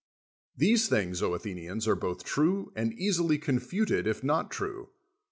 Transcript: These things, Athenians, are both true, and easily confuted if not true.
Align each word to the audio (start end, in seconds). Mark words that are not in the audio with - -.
These 0.57 0.87
things, 0.89 1.21
Athenians, 1.21 1.87
are 1.87 1.95
both 1.95 2.23
true, 2.23 2.73
and 2.75 2.91
easily 2.93 3.37
confuted 3.37 4.07
if 4.07 4.23
not 4.23 4.49
true. 4.49 4.89